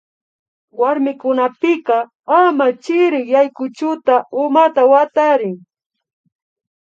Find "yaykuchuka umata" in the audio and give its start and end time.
3.33-4.81